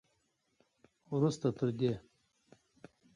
وروسته 1.13 1.47
تر 1.57 1.69
دې 1.79 1.91